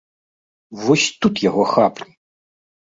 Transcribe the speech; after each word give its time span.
Вось 0.85 1.05
тут 1.27 1.33
яго 1.49 1.63
хапні! 1.77 2.13